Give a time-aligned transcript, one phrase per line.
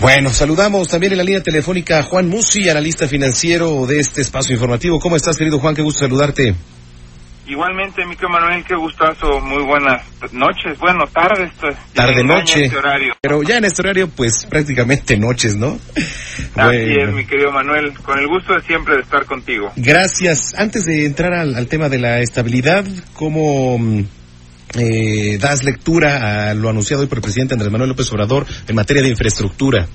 [0.00, 4.54] Bueno, saludamos también en la línea telefónica a Juan Musi, analista financiero de este espacio
[4.54, 5.00] informativo.
[5.00, 5.74] ¿Cómo estás, querido Juan?
[5.74, 6.54] Qué gusto saludarte.
[7.46, 12.64] Igualmente, Mico Manuel, qué gustazo, muy buenas noches, bueno, tardes, ya Tarde, noche.
[12.64, 13.14] este horario.
[13.20, 15.78] Pero ya en este horario, pues prácticamente noches, ¿no?
[16.56, 19.72] Así es, mi querido Manuel, con el gusto de siempre de estar contigo.
[19.76, 20.54] Gracias.
[20.58, 24.04] Antes de entrar al, al tema de la estabilidad, ¿cómo mm,
[24.74, 28.74] eh, das lectura a lo anunciado hoy por el presidente Andrés Manuel López Obrador en
[28.74, 29.86] materia de infraestructura?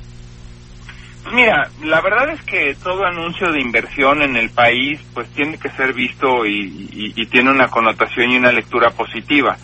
[1.33, 5.69] Mira, la verdad es que todo anuncio de inversión en el país pues tiene que
[5.71, 9.57] ser visto y, y- y tiene una connotación y una lectura positiva.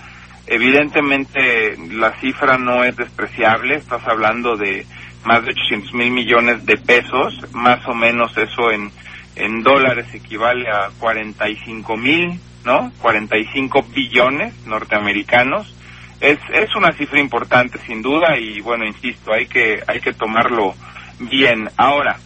[0.46, 4.86] Evidentemente la cifra no es despreciable, estás hablando de
[5.26, 8.90] más de 800 mil millones de pesos, más o menos eso en,
[9.36, 12.92] en dólares equivale a 45 mil, ¿no?
[13.02, 15.74] 45 billones norteamericanos.
[16.20, 20.74] Es, es una cifra importante sin duda y bueno, insisto, hay que, hay que tomarlo
[21.20, 21.70] bien.
[21.78, 22.18] Ahora,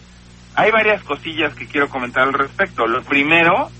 [0.54, 2.86] hay varias cosillas que quiero comentar al respecto.
[2.86, 3.70] Lo primero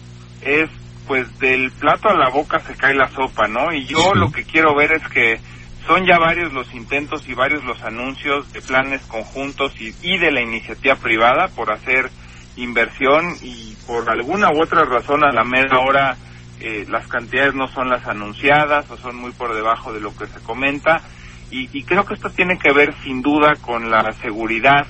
[0.42, 0.68] es,
[1.06, 3.72] pues, del plato a la boca se cae la sopa, ¿no?
[3.72, 5.40] Y yo lo que quiero ver es que
[5.86, 10.30] son ya varios los intentos y varios los anuncios de planes conjuntos y, y de
[10.30, 12.10] la iniciativa privada por hacer
[12.56, 16.16] inversión y por alguna u otra razón a la mera hora
[16.62, 20.26] eh, las cantidades no son las anunciadas o son muy por debajo de lo que
[20.28, 21.02] se comenta
[21.50, 24.86] y, y creo que esto tiene que ver sin duda con la seguridad,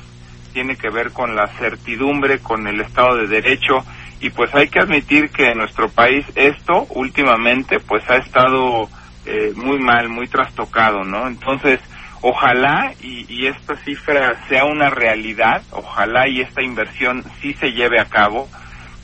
[0.53, 3.85] tiene que ver con la certidumbre, con el Estado de Derecho
[4.21, 8.89] y pues hay que admitir que en nuestro país esto últimamente pues ha estado
[9.27, 11.27] eh, muy mal, muy trastocado, ¿no?
[11.27, 11.81] Entonces,
[12.21, 17.99] ojalá y, y esta cifra sea una realidad, ojalá y esta inversión sí se lleve
[17.99, 18.49] a cabo,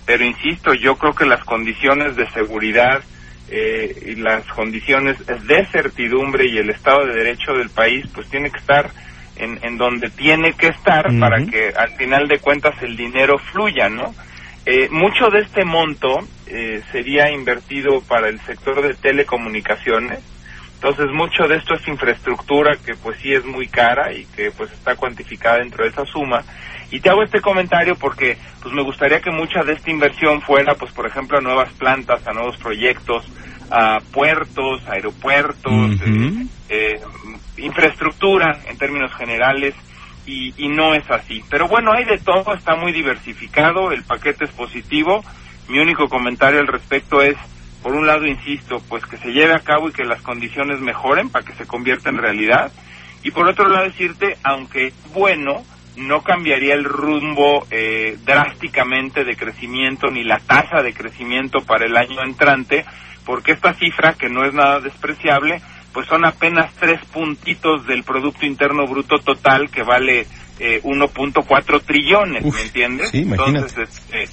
[0.08, 3.02] pero insisto, yo creo que las condiciones de seguridad
[3.50, 8.50] eh, y las condiciones de certidumbre y el Estado de Derecho del país pues tiene
[8.50, 8.90] que estar
[9.36, 13.90] en, en donde tiene que estar para que al final de cuentas el dinero fluya,
[13.90, 14.14] ¿no?
[14.64, 20.20] Eh, mucho de este monto eh, sería invertido para el sector de telecomunicaciones,
[20.72, 24.72] entonces mucho de esto es infraestructura que pues sí es muy cara y que pues
[24.72, 26.42] está cuantificada dentro de esa suma.
[26.90, 30.74] Y te hago este comentario porque pues me gustaría que mucha de esta inversión fuera
[30.74, 33.24] pues por ejemplo a nuevas plantas, a nuevos proyectos,
[33.70, 37.00] a puertos, aeropuertos, eh, eh,
[37.58, 39.74] infraestructura en términos generales
[40.26, 41.42] y, y no es así.
[41.50, 45.24] Pero bueno, hay de todo, está muy diversificado, el paquete es positivo.
[45.68, 47.36] Mi único comentario al respecto es,
[47.82, 51.28] por un lado, insisto, pues que se lleve a cabo y que las condiciones mejoren
[51.28, 52.72] para que se convierta en realidad.
[53.22, 55.64] Y por otro lado, decirte, aunque bueno,
[55.98, 61.96] no cambiaría el rumbo eh, drásticamente de crecimiento ni la tasa de crecimiento para el
[61.96, 62.84] año entrante,
[63.24, 65.60] porque esta cifra, que no es nada despreciable,
[65.92, 70.26] pues son apenas tres puntitos del Producto Interno Bruto total que vale
[70.60, 73.10] eh, 1.4 trillones, Uf, ¿me entiendes?
[73.10, 73.22] sí.
[73.22, 74.26] Entonces, este,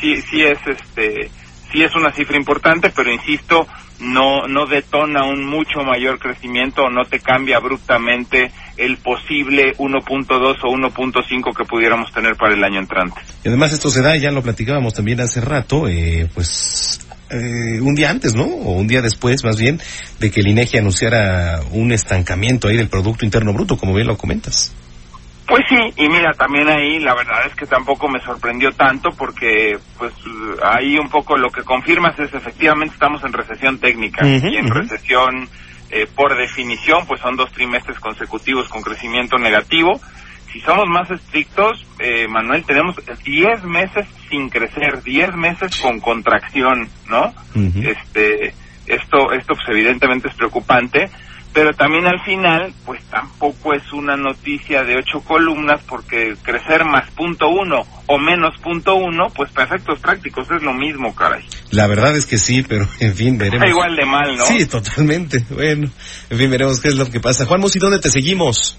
[0.00, 1.30] sí, sí es este,
[1.72, 3.66] sí es una cifra importante, pero insisto,
[4.00, 10.56] no, no detona un mucho mayor crecimiento o no te cambia abruptamente el posible 1.2
[10.62, 13.20] o 1.5 que pudiéramos tener para el año entrante.
[13.44, 17.00] Y además esto se da, ya lo platicábamos también hace rato, eh, pues
[17.30, 18.44] eh, un día antes, ¿no?
[18.44, 19.80] O un día después, más bien,
[20.20, 24.16] de que el INEGI anunciara un estancamiento ahí del Producto Interno Bruto, como bien lo
[24.16, 24.72] comentas.
[25.48, 29.78] Pues sí, y mira, también ahí la verdad es que tampoco me sorprendió tanto porque
[29.96, 30.12] pues
[30.62, 35.48] ahí un poco lo que confirmas es efectivamente estamos en recesión técnica y en recesión
[35.90, 39.98] eh, por definición pues son dos trimestres consecutivos con crecimiento negativo.
[40.52, 46.90] Si somos más estrictos, eh, Manuel, tenemos 10 meses sin crecer, 10 meses con contracción,
[47.08, 47.32] ¿no?
[47.54, 48.54] Este,
[48.86, 51.10] esto, esto pues evidentemente es preocupante,
[51.58, 57.10] pero también al final, pues tampoco es una noticia de ocho columnas porque crecer más
[57.10, 61.44] punto uno o menos punto uno, pues para efectos prácticos es lo mismo, caray.
[61.72, 63.56] La verdad es que sí, pero en fin, veremos.
[63.66, 64.44] Está igual de mal, ¿no?
[64.44, 65.44] Sí, totalmente.
[65.50, 65.90] Bueno,
[66.30, 67.44] en fin, veremos qué es lo que pasa.
[67.44, 68.78] Juan Musi, ¿dónde te seguimos?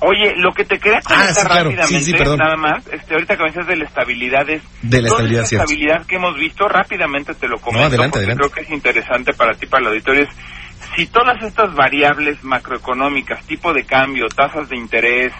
[0.00, 1.70] Oye, lo que te quería Ah, comentar sí, claro.
[1.70, 2.38] rápidamente, Sí, sí, perdón.
[2.40, 6.16] nada más, este, ahorita que me dices de la estabilidad es De la estabilidad, que
[6.16, 8.42] hemos visto, rápidamente te lo comento, adelante, porque adelante.
[8.42, 10.28] creo que es interesante para ti, para el auditorio, es
[10.96, 15.32] si todas estas variables macroeconómicas, tipo de cambio, tasas de interés,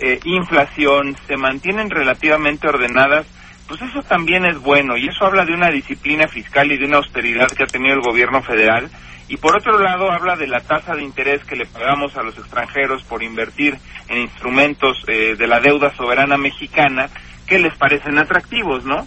[0.00, 3.26] eh, inflación, se mantienen relativamente ordenadas,
[3.66, 6.98] pues eso también es bueno y eso habla de una disciplina fiscal y de una
[6.98, 8.90] austeridad que ha tenido el gobierno federal
[9.28, 12.36] y por otro lado habla de la tasa de interés que le pagamos a los
[12.38, 13.76] extranjeros por invertir
[14.08, 17.10] en instrumentos eh, de la deuda soberana mexicana
[17.46, 19.06] que les parecen atractivos, ¿no?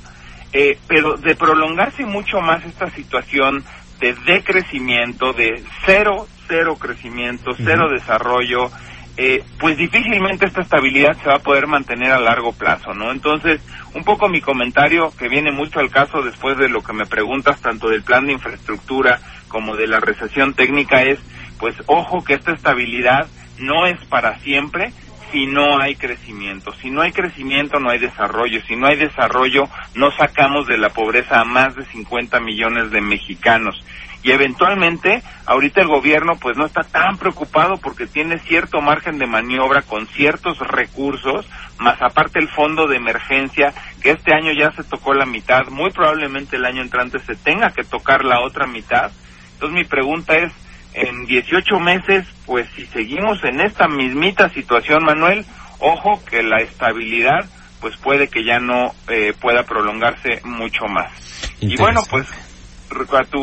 [0.54, 3.64] Eh, pero de prolongarse mucho más esta situación
[4.02, 8.72] de decrecimiento, de cero, cero crecimiento, cero desarrollo,
[9.16, 13.12] eh, pues difícilmente esta estabilidad se va a poder mantener a largo plazo, ¿no?
[13.12, 13.62] Entonces,
[13.94, 17.62] un poco mi comentario, que viene mucho al caso después de lo que me preguntas,
[17.62, 21.20] tanto del plan de infraestructura como de la recesión técnica, es,
[21.60, 23.28] pues ojo que esta estabilidad
[23.60, 24.94] no es para siempre,
[25.32, 26.74] si no hay crecimiento.
[26.74, 28.62] Si no hay crecimiento, no hay desarrollo.
[28.68, 33.02] Si no hay desarrollo, no sacamos de la pobreza a más de 50 millones de
[33.02, 33.84] mexicanos.
[34.24, 39.26] Y eventualmente, ahorita el gobierno pues no está tan preocupado porque tiene cierto margen de
[39.26, 41.50] maniobra con ciertos recursos,
[41.80, 45.90] más aparte el fondo de emergencia, que este año ya se tocó la mitad, muy
[45.90, 49.12] probablemente el año entrante se tenga que tocar la otra mitad.
[49.54, 50.52] Entonces mi pregunta es,
[50.94, 55.46] en 18 meses, pues si seguimos en esta mismita situación, Manuel,
[55.80, 57.46] ojo que la estabilidad
[57.80, 61.12] pues puede que ya no eh, pueda prolongarse mucho más.
[61.60, 62.28] Y bueno, pues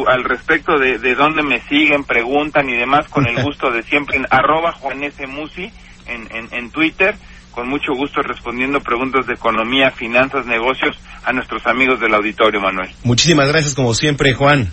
[0.07, 4.17] al respecto de, de dónde me siguen, preguntan y demás, con el gusto de siempre
[4.17, 5.71] en arroba Juan Musi
[6.07, 7.17] en, en, en Twitter,
[7.51, 12.91] con mucho gusto respondiendo preguntas de economía, finanzas, negocios a nuestros amigos del auditorio, Manuel.
[13.03, 14.73] Muchísimas gracias como siempre, Juan.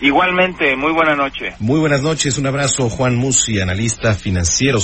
[0.00, 1.54] Igualmente, muy buena noche.
[1.58, 4.80] Muy buenas noches, un abrazo, Juan Musi, analista financiero.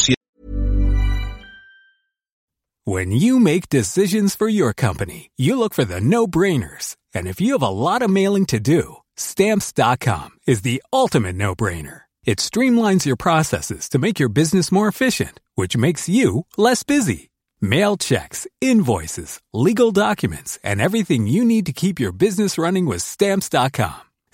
[2.87, 6.97] When you make decisions for your company, you look for the no-brainers.
[7.15, 12.03] And if you have a lot of mailing to do, stamps.com is the ultimate no-brainer.
[12.27, 17.31] It streamlines your processes to make your business more efficient, which makes you less busy.
[17.61, 23.01] Mail checks, invoices, legal documents, and everything you need to keep your business running with
[23.01, 24.01] stamps.com.